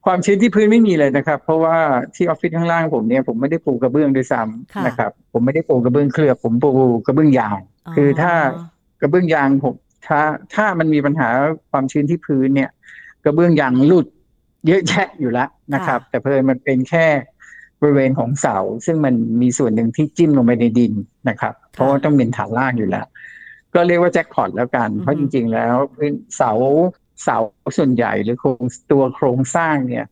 [0.06, 1.78] ความชื้นที่พื้นไม่มีเลยนะครับ เพราะว่า
[2.16, 6.72] ที่ออฟฟิศข้างล่างผมเนี่ยผมไม่ได้ปูกระเบื้องด้วยซ้ำนะครับ ผมไม่ได้ปูกระเบื้องเคลือบผมปู
[7.06, 7.60] กระเบื้องยาง
[7.96, 8.34] คือถ้า
[9.02, 9.76] กระเบื้องยางผม
[10.08, 10.22] ถ้า
[10.56, 11.30] ถ้ามันมีปัญหา
[11.72, 12.70] ความชื้นที่พื้นเนี่ย
[13.26, 14.08] กระเบื้องยางหลุด
[14.68, 17.08] เยอะแยะอยู่แล้วนะครับ แต่เพิ่มมันเป็นแค่
[17.82, 20.94] บริเวณของเสา ซึ่งมันมีส่วนหนึ่งที่จิ้มลงไปในดิน
[21.30, 23.06] นะครับ เพราะว่าต้องเป็นฐานล่างอยู่แล้ว
[23.74, 25.76] ก็เรียกว่าแจ็คพอตแล้วกัน เพราะจริง ๆ แล้ว
[26.38, 26.52] เสา
[27.24, 27.38] เสา
[27.78, 30.06] ส่วนใหญ่หรือโครงตัวโครงสร้างเนี่ย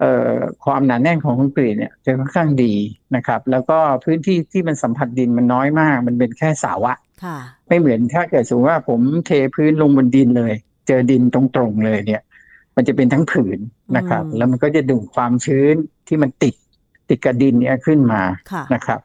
[0.00, 0.32] เอ่อ
[0.64, 2.74] ความหนาแน่นของคอนกรีตเนี่ยจะค่อนข้างดี
[3.16, 6.98] นะครับ แล้วก็พื้นที่ที่มันสัมผัสดินมันน้อยมาก มันเป็นแค่เสาอะ
[7.68, 10.54] ไม่เหมือนถ้าเกิดสมมติว่าผมเทพื้นลงบนดินเลย
[10.86, 12.22] เจอดินตรงๆเลยเนี่ย
[12.76, 13.58] มันจะเป็นทั้งผืน
[13.96, 15.74] นะครับ แล้วมันก็จะดึงความชื้น
[16.08, 16.54] ที่มันติด
[17.08, 18.22] ติดกับดินเนี่ยขึ้นมา
[18.74, 19.00] นะครับ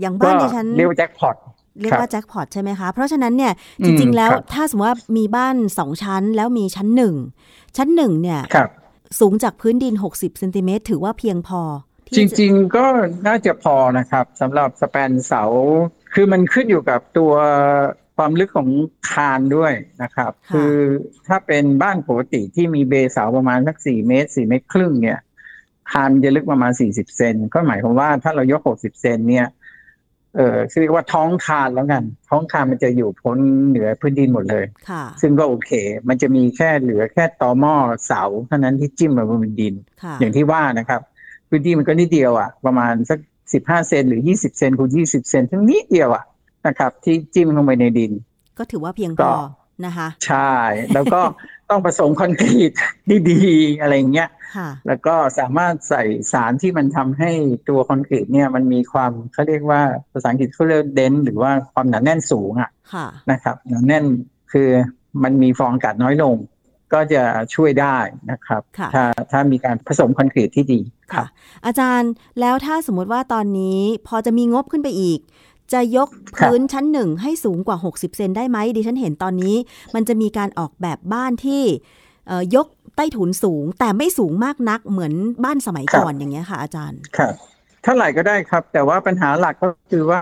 [0.00, 1.36] อย่างบ้านในชั้นเรียกว่าแจ็คพอต
[1.80, 3.52] เรียกว่าแจ็คพอตใช่ไหมคะ เพราะฉะนั้นเนี่ย
[3.84, 7.14] จริง ๆ แล้วถ้าสมมติว่ามีบ้านสองชั้นแล้วมีชั้นหนึ่ง
[7.76, 8.40] ชั้นหนึ่งเนี่ย
[9.20, 11.60] สูงจากพื้นดิน 60เซนติเมตรถือว่าเพียงพอ
[12.16, 12.86] จริง ๆ ก็
[13.26, 15.42] น่าจะพอนะครับสำหรับสแปนเสา
[16.14, 17.32] คือมันขึ้นอยู่กับตัว
[18.16, 18.70] ความลึกของ
[19.10, 20.74] คานด้วยนะครับ คือ
[21.28, 25.18] ถ้าเป็นบ้านปกติที่มีเบเสาประมาณสักสี่เมตรสี่เมตรครึ่งเนี่ย
[25.92, 29.46] คานจะลึกประมาณสี่สิบเซนก็หมายความว่าถ้าเรายกหกสิบเซนเนี่ย
[30.36, 35.70] เออเรียกว่าท้องคานแล้วกัน ท้องคานมันจะอยู่พ้นเหนือพื้นดินหมดเลยค่ะซึ่งก็โอเค
[36.08, 37.74] มันจะมีแค่เหลือแค่ตอหม้อ
[38.06, 39.74] เสาเท่านั้นที่จิ้มมาบนดิน
[40.20, 41.00] อย่างที่ว่านะครับ
[41.48, 43.18] พื้นที่มันก็นิดเดียวอะ ประมาณสัก
[43.52, 46.24] สิบห้าเซนหรือยี่สิบเซนคูณยี่สิบเซนทั้งนิดเดียวอะ
[46.66, 48.12] นะครับ ที่จิ้มลงไปในดิน
[48.58, 49.32] ก็ถือว่าเพียงพอ
[49.86, 50.52] นะคะ ใช่
[50.94, 51.20] แล้วก็
[51.72, 52.72] ต้องผสมคอนกรีต
[53.30, 54.28] ดีๆอะไรเงี้ย
[54.86, 57.30] แล้วก็สามารถใส่สารที่มันทำให้
[57.68, 59.82] ตัวคอนกรีตเนี่ยมันมีความเขาเรียกว่า
[60.12, 62.70] ภาษาอังกฤษเขาเรียกเดนหรือว่าความหนาแน่นสูงอะ
[63.30, 64.04] นะครับหนาแน่น
[64.52, 64.68] คือ
[65.22, 66.36] มันมีฟองอากาศน้อยลง
[66.92, 67.22] ก็จะ
[67.54, 67.96] ช่วยได้
[68.30, 68.62] นะครับ
[68.94, 70.80] ถ้าถ้ามีการผสมคอนกรีตที่ดี
[71.12, 71.24] ค่ะ
[71.66, 75.20] อาจารย์แล้วถ้าสมมติว่าตอนนี้พอจะมีงบขึ้นไปอีก
[75.72, 76.08] จะยก
[76.38, 79.56] พื้นชั้นหนึ่งให้สูงกว่า 60 เซนได้ไหมดิฉันเห็นตอนนี้
[79.94, 81.62] มันจะมีการออกแบบบ้านที่
[82.56, 85.12] ยกใต้ถุนสูงแต่ไม่สูงมากนักเหมือน
[85.44, 87.34] บ้านสมัยก่อนอย่างเงี้ยค่ะ อาจารย์ครับ
[87.84, 90.20] เท่าไหร่ก็ได้ครับ แต่ว่าปัญหาหลักก็คือว่า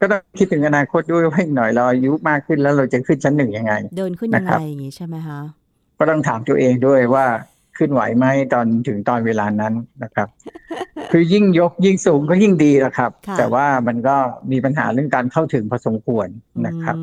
[0.00, 5.40] ก็ต้องคิดถึงอนาคตด้วยว่าอีกหน่อยเราอายุมากขึ้นแล้วเราจะขึ้นชั้นหนึ่งยังไง เดินขึ้นยังไงอย่างงี้ใช่ไหมคะ
[5.98, 7.26] ก็ต้องถามตัวเองด้วยว่า
[7.78, 10.28] ขึ้นไหวไหมตอนถึงตอนเวลานั้นนะครับ
[11.12, 14.16] คือยิ่งยกยิ่งสูงก็ยิ่งดีละครับ แต่ว่ามันก็
[14.52, 16.28] มีปัญหาเรื่องการเข้าถึงพอสมควร
[16.66, 16.96] นะครับ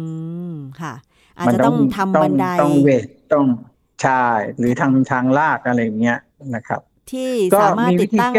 [0.81, 0.93] ค่ะ
[1.37, 3.45] อาจจะต้องทำบันไดต้องเวทต้อง
[4.01, 4.25] ใช่
[4.57, 6.19] หรือทางทางลาดอะไรเงี้ย
[6.55, 8.33] นะครับ ที่สามารถติดตั้ง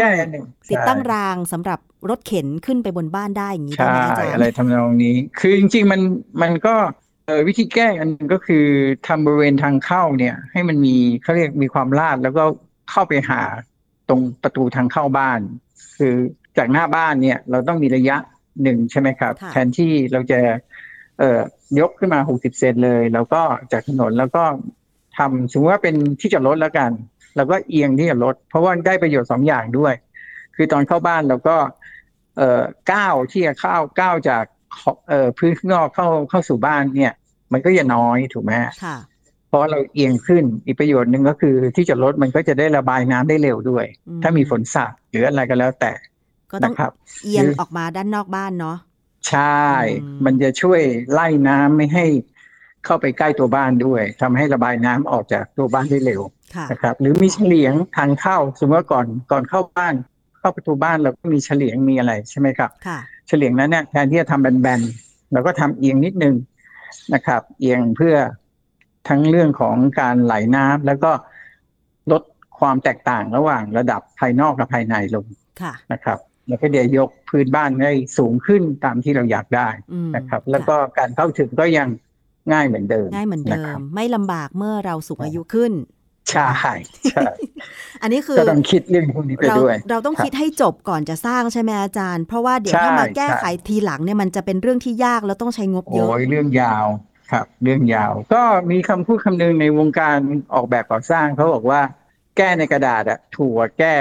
[0.71, 6.01] ติดตั้งรางสำหรับรถเข็นขึ้นไปบนบ้านได้อย่างนี้ได้ไหมอาจารย์อะไรทำนองนี้ คือจริง ๆ มัน
[6.41, 7.06] มันก็เออ
[7.47, 8.65] วิธีแก้อันก็คือ
[9.07, 12.43] ทำบริเวณทางเข้าเนี่ย ให้มันมีเขาเรียกมีความลาดแล้วก็
[12.91, 13.41] เข้าไปหา
[14.09, 15.39] ตรงประตูทางเข้าบ้าน
[15.97, 16.13] คือ
[16.57, 18.17] จากหน้าบ้านเนี่ยเราต้องมีระยะ
[18.63, 20.39] หนึ่งใช่ไหมครับ แทนที่เราจะ
[21.19, 21.41] เอ่อ
[21.79, 24.43] ยกขึ้นมาหกสิบเซนเลย แล้วก็จากถนนแล้วก็
[25.17, 26.91] ทำสมมติว่าเป็นที่จอดรถแล้วกัน
[27.35, 29.93] เราก็เอียงที่จอดรถเพราะว่าได้ประโยชน์สองอย่างด้วย
[30.55, 31.57] คือตอนเข้าบ้านเราก็
[32.37, 32.61] เอ่อ
[32.93, 34.43] ก้าวที่จะเข้าก้าวจาก
[35.07, 37.13] เอ่อพื้นข้างนอกเข้าเข้าสู่บ้านเนี่ย
[37.51, 38.51] มันก็จะน้อยถูกไหม
[38.83, 38.97] ค่ะ
[39.47, 43.85] เพราะเราเอียงขึ้นอีกประโยชน์หนึ่งก็คือที่จะลดมันก็จะได้ระบายน้ำได้เร็วด้วย
[44.23, 45.91] ถ้ามีฝนสาดหรืออะไรก็แล้วแต่
[46.51, 46.73] ก็ต้อง
[47.23, 48.77] เอียงออกมาด้านนอกบ้านเนาะ
[49.29, 49.65] ใช่
[50.25, 52.05] มันจะช่วยไล่น้ำไม่ให้
[52.85, 56.21] เข้าไปใกล้ตัวบ้านด้วยทำให้ระบายน้ำออกจากตัวบ้านได้เร็ว
[56.71, 59.95] นะครับ หรือมีเฉลียงทางเข้าสมมติว่าก่อนก่อนเข้าบ้าน
[60.39, 62.71] เข้าประตูบ้านเราก็มีเฉลียงมีอะไรใช่ไหมครับ
[63.27, 66.35] เฉลียงนั้นเนี่ยแทนที่จะทำแบนๆเราก็ทำเอียงนิดนึง
[67.13, 68.15] นะครับ เอียงเพื่อ
[69.07, 71.11] ทั้งเรื่องของการไหลน้ำแล้วก็
[72.11, 72.23] ลด
[72.59, 75.25] ความแตกต่างระหว่างระดับภายนอกกับภายในลง
[75.93, 79.69] นะครับแล้วก็เดี๋ยวยกพื้นบ้านให้สูงขึ้นตามที่เราอยากได้
[80.15, 81.87] นะครับ แล้วก็การเข้าถึงก็ยัง
[82.53, 85.71] ง่ายเหมือนเดิมง่ายเหมือนเดิม ไม่ลำบากเมื่อเราสูงอายุขึ้น
[86.29, 86.47] ใช่
[87.11, 87.25] ใช่
[88.01, 96.85] อันนี้คือก็ต้องคิดเรื่องพวกนี้ไปด้วย เราต้องคิดให้จบก่อนจะสร้างใช่ไหมอาจารย์ เพราะว่าเดี๋ยวถ้ามาแก้ไขทีหลังเนี่ยมันจะเป็นเรื่องที่ยากแล้วต้องใช้งบเยอะโอ้ยเรื่องยาว
[97.31, 100.17] ครับ เรื่องยาว ก็มีคำพูดคำนึงในวงการ
[100.53, 101.81] ออกแบบก่อสร้างเขาบอกว่า
[102.37, 103.95] แก้ในกระดาษอะถูกแก้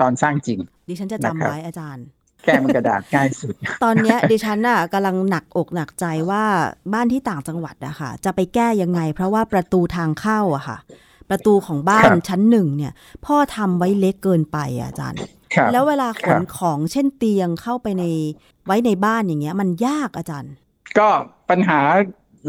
[0.00, 2.04] ตอนสร้างจริง ดิฉันจะจำไว้อาจารย์
[2.44, 6.44] แก้มันกระดาษง่ายสุด ตอนนี้ดิฉันน่ะกำลังหนักอกหนักใจว่า
[6.92, 10.78] บ้านที่ต่างจังหวัดอะค่ะ จะไปแก้ยังไง เพราะว่าประตูทางเข้าอะค่ะ
[11.30, 12.92] ประตูของบ้านชั้นหนึ่งเนี่ย
[13.26, 15.18] พ่อทำไว้เล็กเกินไปอาจารย์
[15.72, 18.04] แล้วเวลาขนของเช่นเตียงเข้าไปใน
[18.66, 20.52] ไว้ในบ้านอย่างเงี้ย มันยากอาจารย์
[20.98, 21.08] ก็
[21.50, 21.80] ปัญหา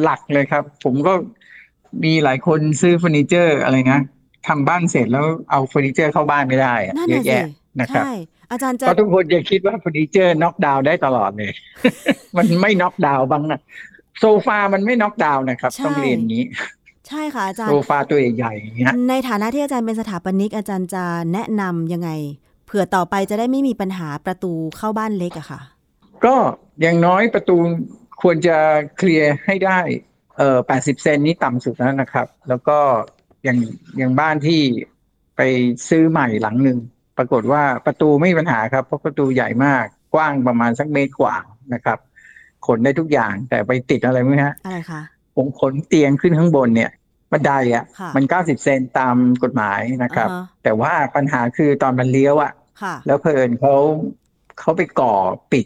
[0.02, 1.14] หลักเลยครับ ผมก็
[2.04, 4.02] มีหลายคนซื้อเฟอร์นิเจอร์อะไรนะ
[4.48, 6.76] ทำบ้านเสร็จแล้วเอาเฟอร์นิเจอร์เข้าบ้านไม่ได้
[7.10, 7.44] เยอะแยะ
[7.80, 8.04] นะครับ
[8.52, 11.52] อาจารย์จะก็ทุกคนอย่าคิดว่าเฟอร์นิเจอร์น็อกดาวน์ได้ตลอดเลย
[12.38, 13.62] มันไม่น็อกดาวน์บ้างนะ
[14.20, 16.44] โซฟามันไม่น็อกดาวน์นะครับ ต้องเรียนนี้
[17.08, 22.10] ใช่ค่ะอาจารย์โซฟาตัวใหญ่ๆอย่างเงี้ยในฐานะที่อาจารย์เป็นสถาปนิกอาจารย์จะแนะนำยังไง
[22.66, 25.60] เผื่อต่อไปจะได้ไม่มีปัญหาประตูเข้าบ้านเล็กอะค่ะ
[26.26, 26.36] ก็
[26.82, 27.58] อย่างน้อยประตู
[28.22, 28.58] ควรจะ
[28.98, 29.80] clear ให้ได้
[30.38, 32.80] เอ่อแปดสิบเซนนี้ต่ำสุดแล้วนะครับ แล้วก็
[33.44, 33.58] อย่าง
[33.98, 34.62] อย่างบ้านที่
[35.38, 35.42] ไป
[35.90, 36.78] ซื้อใหม่หลังหนึ่ง
[37.18, 41.36] ปรากฏว่าประตูไม่มีปัญหาครับ เพราะประตูใหญ่มากกว้างประมาณสักเมตรกว่า
[41.74, 41.98] นะครับ
[42.68, 45.02] ขนได้ทุกอย่างแต่ไปติดอะไรไหมฮะอะไรคะ
[45.36, 46.92] ผมขนเตียงขึ้นข้างบนเนี่ย
[47.32, 47.84] บันไดอะ
[48.16, 50.30] มันเก้าสิบเซนตามกฎหมายนะครับ
[50.64, 52.52] แต่ว่าปัญหาคือตอนมันเลี้ยวอะ
[53.06, 53.76] แล้วเพลินเขา
[54.60, 55.14] เขาไปก่อ
[55.52, 55.66] ปิด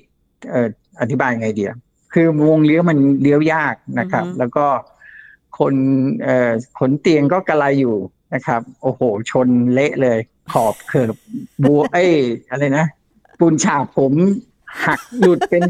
[0.50, 0.68] เอ่อ
[1.02, 1.74] อธิบายไงเดียว
[2.14, 4.66] คือวงเลี้ยวมันเลี้ยวยากนะครับ แล้วก็
[5.60, 5.74] คน
[6.24, 7.98] เอ่อขนเตียงก็กระไรอยู่
[8.34, 10.20] นะครับ โอ้โห ชนเละเลย
[10.52, 11.16] ขอบเขิบ
[11.64, 12.06] บัวเอ้
[12.50, 12.86] อะไรนะ
[13.40, 14.14] ปูนฉาบผม
[14.86, 15.64] หักหลุดเป็น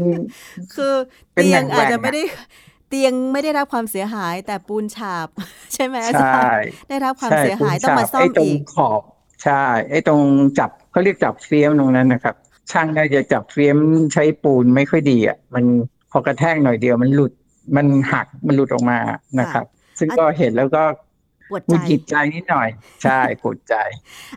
[0.74, 0.92] คือ
[1.34, 2.22] เตียงอาจจะไม่ได้
[2.92, 5.28] เตียงไม่ได้รับความเสียหาย แต่ปูนฉาบ
[5.74, 6.50] ใช่ไหมอาจารย์
[6.88, 9.00] ได้รับความเสียหายต้องมาซ่อมอีกขอบ
[9.44, 10.20] ใช่ไอ้ตรง
[10.58, 12.34] จับเขาเรียกจับเฟียมตรงนั้นนะครับ
[12.70, 13.76] ช่างได้จะจับเฟียม
[14.12, 15.64] ใช้ปูนไม่ค่อยดีอะมัน
[16.10, 17.32] พอกระแทกหน่อยเดียวมันหลุด
[17.76, 18.98] มันหักมันหลุดออกมา
[19.40, 19.64] นะครับ
[19.98, 21.11] ซึ่งก็เห็นแล้วก็ป
[21.54, 22.68] วดใจจิตใจนิดหน่อย
[23.02, 23.74] ใช่ปวดใจ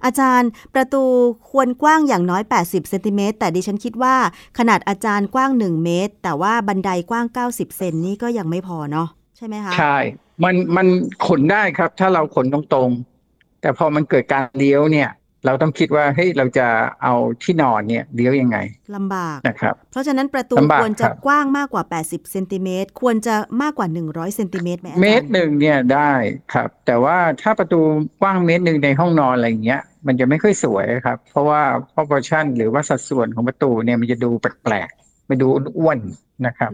[0.06, 1.04] อาจารย์ประตู
[1.50, 4.16] ควรกว้างอย่างน้อย 80เซนติเมตรแต่ดิฉันคิดว่า
[4.60, 9.98] ขนาดอาจารย์กว้าง 1 เมตร แต่ว่าบันไดกว้าง 90 เซนนี่ก็ยังไม่พอเนาะใช่ไหมคะ ใช่
[10.44, 10.88] มันมัน
[11.28, 15.10] ขนได้ครับ ถ้าเราขนตรงๆ แต่พอมันเกิดการเลี้ยวเนี่ย
[15.46, 16.68] เราต้องคิดว่าเฮ้ยเราจะ
[17.04, 18.58] เอาที่นอนเนี่ยเลี้ยวยังไง
[18.96, 26.12] ลำบากนะครับ เพราะฉะนั้นประตูควรจะกว้างมากกว่า 80เซนติเมตรควรจะมากกว่า 100เซนติเมตรไหมเมตรหนึ่งเนี่ยได้
[26.54, 27.80] ครับ แต่ว่าถ้าประตู
[28.22, 31.62] กว้างเมตรหนึ่งในห้องนอนอะไรอย่างเงี้ยมันจะไม่ค่อยสวยครับ เพราะว่า
[31.96, 36.00] proportion หรือว่าสัดส่วนของประตูเนี่ยมันจะดูแปลกๆมันดูอ้วน
[36.48, 36.72] นะครับ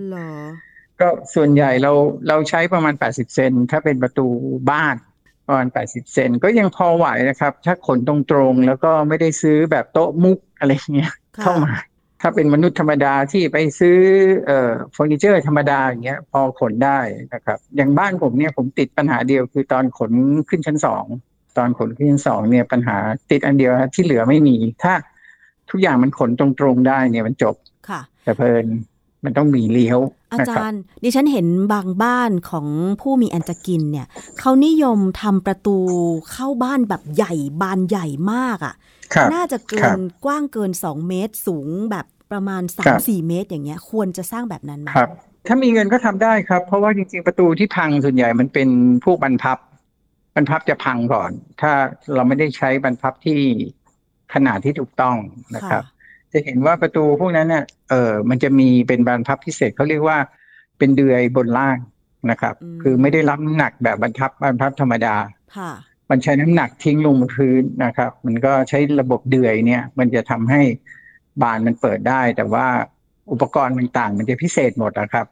[1.00, 1.92] ก็ส่วนใหญ่เรา
[2.28, 4.28] เราใช้ประมาณ 80 เซนถ้าเป็นประตู
[4.72, 4.96] บ้าน
[5.52, 11.12] ประมาณ 80 เซนก็ยังพอไหวนะครับ ถ้าขนตรงๆ แล้วก็ไม่ได้ซื้อแบบโต๊ะมุกอะไรเงี้ย
[11.44, 11.74] เข้ามา
[12.22, 13.98] ถ้าเป็นมนุษย์ธรรมดาที่ไปซื้อ
[14.46, 17.00] เอ่อเฟอร์นิเจอร์ธรรมดาอย่างเงี้ยพอขนได้
[17.34, 20.12] นะครับ อย่างบ้านผมเนี่ยผมติดปัญหาเดียวคือตอนขน
[20.50, 21.06] ขึ้นชั้นสอง
[21.58, 22.98] ตอนขนขึ้นชั้นสองเนี่ยปัญหา
[23.32, 24.94] ติดอันเดียวที่เหลือไม่มี ถ้า
[25.70, 27.56] ทุกอย่างมันขนตรงๆได้เนี่ยมันจบ
[27.90, 28.66] ค่ะแต่เพลิน
[29.24, 30.00] มันต้องมีเลี้ยว
[30.34, 32.68] อาจารย์ ดิฉันเห็นบางบ้านของ
[33.02, 34.08] ผู้มีอันจะกินเนี่ย
[34.40, 35.78] เขานิยมทำประตู
[36.32, 38.76] เข้าบ้านแบบใหญ่บานใหญ่มากอะ่ะ
[39.34, 45.10] น่าจะเกินกว้างเกินสองเมตรสูงแบบประมาณสามสี่เมตรอย่างเงี้ย ควรจะสร้างแบบนั้นไหมครับ
[45.48, 48.70] ถ้ามีเงินก็ทำได้ครับ เพราะว่าจริงๆประตูที่พังส่วนใหญ่มันเป็น
[49.06, 49.58] พวกบรรพับ
[50.36, 51.72] บรรพับจะพังก่อน ถ้า
[52.16, 53.40] เราไม่ได้ใช้บรรพับที่
[54.34, 55.16] ขนาดที่ถูกต้อง
[55.56, 55.84] นะครับ
[56.34, 60.18] จะเห็นว่าประตูพวกนั้นเนี่ยเออมันจะมีเป็นบานพับพิเศษเขาเรียกว่า
[60.78, 61.78] เป็นเดือยบนล่าง
[62.32, 65.16] นะครับ คือไม่ได้รับน้ำหนักแบบบรรทับบรรพับธรรมดา
[65.58, 65.72] ค่ะ
[66.10, 70.62] มันใช้น้ำหนักทิ้งลงพื้นนะครับ มันก็ใช้ระบบเดือยเนี่ย มันจะทำให้
[71.42, 72.66] บานมันเปิดได้ แต่ว่า
[73.32, 75.28] อุปกรณ์ต่างๆ มันจะพิเศษหมดนะครับ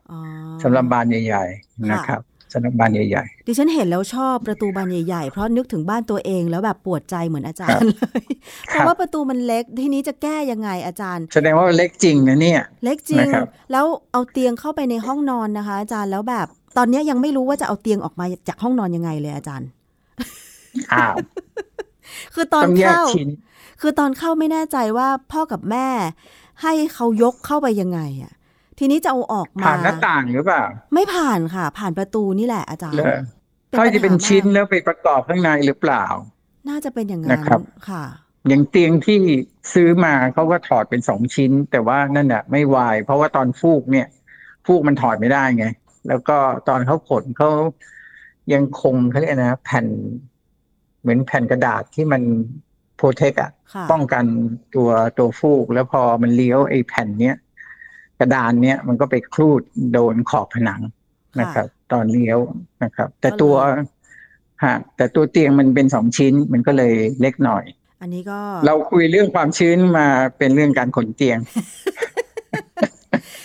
[0.63, 2.21] สำหรับบานใหญ่ ๆ นะครับ
[2.53, 8.23] สำหรับบานใหญ่ๆดิฉันเห็นแล้วชอบประตูบานใหญ่ๆ เพราะนึกถึงบ้านตัวเองแล้วแบบปวดใจเหมือนอาจารย์เลย
[8.67, 13.27] เพราะว่าประตูมันเล็กทีนี้จะแก้ยังไงอาจารย์ แสดงว่าเล็กจริงนะเนี่ย เล็กจริง
[13.71, 19.69] แล้วเอาเตียงเข้าไปในห้องนอนนะคะ อาจารย์แล้วแบบตอนนี้ยังไม่รู้ว่าจะเอาเตียงออกมาจากห้องนอนยังไงเลยอาจารย์
[20.93, 21.15] อ้าว
[22.33, 23.01] คือตอนเข้า
[23.81, 25.87] คือตอนเข้าไม่แน่ใจว่าพ่อกับแม่
[26.61, 28.33] ให้เขายกเข้าไปยังไงอะ
[28.79, 30.63] ทีนี้จะเอาออกมา ผ่านหน้าต่างหรือเปล่า
[30.93, 32.95] ไม่ผ่านค่ะ ผ่านประตูนี่แหละอาจารย์
[33.71, 36.05] เขาจะเป็นชิ้นแล้วไปประกอบข้างในหรือเปล่า
[36.69, 37.41] น่าจะเป็นอย่างนั้น
[37.89, 38.03] ค่ะ
[38.47, 39.19] อย่างเตียงที่
[39.73, 44.07] ซื้อมาเขาก็ถอดเป็นสองชิ้น แต่ว่านั่นแหะไม่วาย เพราะว่าตอนฟูกเนี่ย
[44.65, 45.65] ฟูกมันถอดไม่ได้ไง
[46.07, 46.37] แล้วก็
[46.67, 47.49] ตอนเขาขนเขา
[48.53, 49.85] ยังคงเขาเรียกนะแผ่น
[51.01, 52.21] เหมือนแผ่นกระดาษที่มัน
[52.97, 53.51] โปรเทคอะ
[53.91, 54.25] ป้องกัน
[54.75, 57.35] ตัวตัวฟูก แล้วพอมันเลี้ยวไอ้แผ่นเนี้ย
[58.19, 59.61] กระดานเนี้ยมันก็ไปครูด
[59.93, 60.81] โดนขอบผนัง
[61.39, 62.39] นะครับ ตอนเลี้ยว
[62.83, 63.55] นะครับ แต่ตัว
[64.63, 67.65] ฮะแต่ตัวเตียงมันเป็นสองชิ้นมันก็เลยเล็กหน่อย
[68.01, 71.39] อันนี้ก็ เราคุยเรื่องความชื้นมาเป็นเรื่องการขนเตียง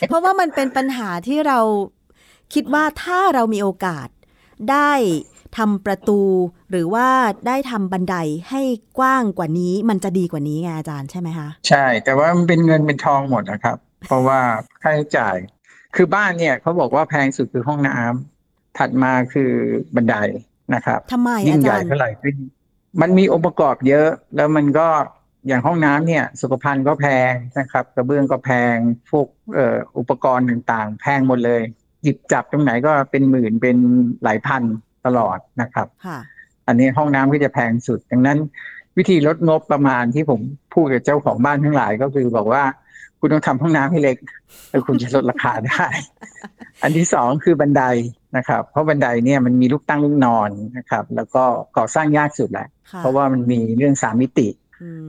[0.08, 1.60] เพราะว่ามันเป็นปัญหาที่เรา
[2.54, 4.08] คิดว่าถ้าเรามีโอกาส
[4.70, 4.92] ได้
[5.56, 6.20] ทำประตู
[6.70, 7.08] หรือว่า
[7.46, 8.16] ได้ทำบันได
[8.50, 8.62] ให้
[8.98, 14.40] กว้างกว่านี้ มันจะดีกว่านี้ไงอาจารย์ใช่ไหมคะ ใช่ แต่ว่ามันเป็นเงินเป็นทองหมดนะครับ เพราะว่า
[14.82, 15.36] ค่าใช้จ่าย
[15.96, 19.50] คือบ้านเนี่ยเขาบอกว่าแพงสุดคือห้องน้ำถัดมาคือ
[19.94, 20.16] บันได
[20.74, 22.36] นะครับทำไมยิ่งใหญ่เท่าไหร่ขึ้น
[23.00, 24.88] มันมีองค์ประกอบเยอะ แล้วมันก็
[25.48, 28.76] อย่างห้องน้ำเนี่ยสุขภัณฑ์ก็แพงนะครับ กระเบื้องก็แพง
[29.10, 31.62] พวกเอ่ออุปกรณ์ต่างๆ แพงหมดเลย
[32.02, 33.76] หยิบจับตรงไหนก็เป็นหมื่นเป็น
[34.22, 34.62] หลายพัน
[35.06, 35.88] ตลอดนะครับ
[36.66, 38.38] อันนี้ห้องน้ำก็จะแพงสุด ดังนั้น
[38.98, 40.40] วิธีลดงบประมาณที่ผม
[40.74, 42.62] พูดกับเจ้าของบ้านทั้งหลายก็คือบอกว่า
[43.26, 44.16] คุณต้องทำห้องน้ำให้เล็ก
[44.70, 45.86] แล้วคุณจะลดราคาได้
[46.82, 47.82] อันที่สองคือบันได
[48.36, 51.44] นะครับ เพราะบันไดเนี่ยมันมีลูกตั้งลูกนอนนะครับ แล้วก็
[51.76, 54.48] ก่อสร้างยากสุดแหละ เพราะว่ามันมีเรื่องสามมิติ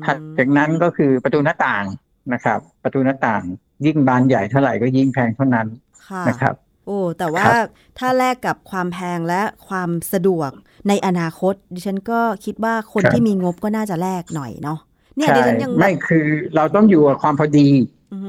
[0.05, 1.85] ถัดจากนั้นก็คือประตูหน้าต่าง
[2.33, 3.41] นะครับ ประตูหน้าต่าง
[3.85, 5.67] ยิ่งบานใหญ่เท่าไหร่ก็ยิ่งแพงเท่านั้น
[6.29, 7.45] นะครับ โอ้แต่ว่า
[7.99, 10.51] ถ้าแลกกับความแพงและความสะดวก
[10.87, 14.79] ในอนาคต ดิฉันก็คิดว่าคนที่มีงบก็น่าจะแลกหน่อยเนาะ
[15.17, 16.25] เนี่ยดิฉันยังไม่คือ
[16.55, 17.67] เราต้องอยู่กับความพอดี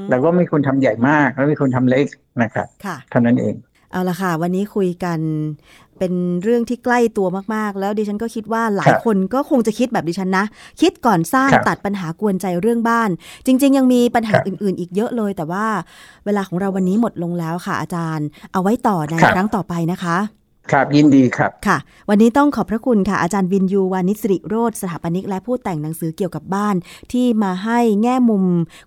[0.09, 2.07] แล้วก็ไม่ควรทำใหญ่มากแล้วไม่ควรทำเล็ก
[2.43, 2.67] นะครับ
[3.09, 3.55] เท่านั้นเอง
[3.91, 5.19] เอาละค่ะ วันนี้คุยกัน
[5.99, 6.13] เป็น
[6.43, 10.45] เรื่องที่ใกล้ตัวมากๆ แล้วดิฉันก็คิดว่าหลายคนก็คงจะคิดแบบดิฉันนะ
[10.81, 13.09] คิดก่อนสร้างตัดปัญหากวนใจเรื่องบ้าน
[13.45, 15.65] จริง ๆ ยังมีปัญหาอื่น ๆ อีกเยอะเลย แต่ว่า
[16.25, 20.17] เวลาของเราวันนี้หมดลงแล้วค่ะอาจารย์ เอาไว้ต่อในครั้งต่อไปนะคะ
[20.71, 21.77] ครับยินดีครับค่ะ
[22.09, 26.75] วันนี้ต้องขอบพระคุณค่ะ อาจารย์วินยูวานิสริโรธสถาปนิกและผู้แต่งหนังสือเกี่ยวกับบ้าน
[27.11, 28.43] ที่มาให้แง่มุม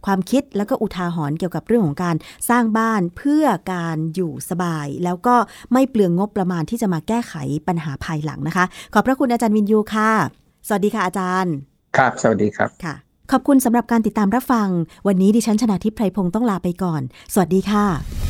[0.06, 2.16] ความคิดแล้วก็อุทาหรณ์เกี่ยวกับเรื่องของการ
[2.48, 5.36] สร้างบ้านเพื่อการอยู่สบาย แล้วก็
[5.72, 7.34] ไม่เปลืองงบประมาณที่จะมาแก้ไข
[7.68, 8.64] ปัญหาภายหลังนะคะ
[8.94, 10.10] ขอบพระคุณอาจารย์วินยูค่ะ
[10.66, 11.52] สวัสดีค่ะอาจารย์
[11.96, 12.94] ครับ สวัสดีครับค่ะ
[13.32, 14.68] ขอบคุณสำหรับการติดตามรับฟัง
[15.06, 18.29] วันนี้ดิฉันชนะทิพไพรพงศ์ต้องลาไปก่อน สวัสดีค่ะ